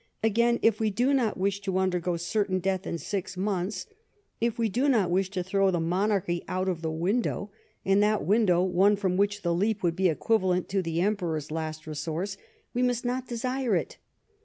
Again, 0.23 0.57
if 0.63 0.79
we 0.79 0.89
do 0.89 1.13
not 1.13 1.37
wisli 1.37 1.61
to 1.61 1.77
undergo 1.77 2.17
certain 2.17 2.57
death 2.57 2.87
in 2.87 2.97
six 2.97 3.37
months, 3.37 3.85
if 4.39 4.57
we 4.57 4.67
do 4.67 4.89
not 4.89 5.11
wish 5.11 5.29
to 5.29 5.43
throw 5.43 5.69
the 5.69 5.77
monarcliy 5.77 6.41
out 6.47 6.67
of 6.67 6.81
the 6.81 6.89
window, 6.91 7.51
and 7.85 8.01
that 8.01 8.25
window 8.25 8.63
one 8.63 8.95
from 8.95 9.15
which 9.15 9.43
the 9.43 9.53
leap 9.53 9.83
would 9.83 9.95
be 9.95 10.09
equivalent 10.09 10.67
to 10.69 10.81
the 10.81 10.97
Emjieror's 10.97 11.51
last 11.51 11.85
resource, 11.85 12.35
we 12.73 12.81
must 12.81 13.05
not 13.05 13.27
desire 13.27 13.75
it. 13.75 13.99